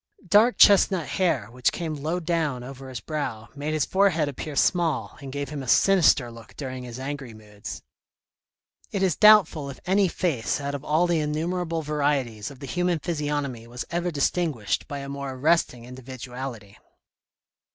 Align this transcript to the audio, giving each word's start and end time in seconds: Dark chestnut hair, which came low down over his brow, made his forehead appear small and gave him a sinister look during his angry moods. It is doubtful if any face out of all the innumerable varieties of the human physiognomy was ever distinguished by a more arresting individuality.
Dark 0.29 0.57
chestnut 0.57 1.07
hair, 1.09 1.51
which 1.51 1.71
came 1.71 1.93
low 1.93 2.19
down 2.19 2.63
over 2.63 2.89
his 2.89 2.99
brow, 2.99 3.49
made 3.55 3.71
his 3.75 3.85
forehead 3.85 4.27
appear 4.27 4.55
small 4.55 5.15
and 5.21 5.31
gave 5.31 5.49
him 5.49 5.61
a 5.61 5.67
sinister 5.67 6.31
look 6.31 6.55
during 6.57 6.83
his 6.83 6.97
angry 6.97 7.35
moods. 7.35 7.83
It 8.91 9.03
is 9.03 9.15
doubtful 9.15 9.69
if 9.69 9.79
any 9.85 10.07
face 10.07 10.59
out 10.59 10.73
of 10.73 10.83
all 10.83 11.05
the 11.05 11.19
innumerable 11.19 11.83
varieties 11.83 12.49
of 12.49 12.57
the 12.61 12.65
human 12.65 12.97
physiognomy 12.97 13.67
was 13.67 13.85
ever 13.91 14.09
distinguished 14.09 14.87
by 14.87 14.97
a 15.01 15.07
more 15.07 15.33
arresting 15.33 15.85
individuality. 15.85 16.79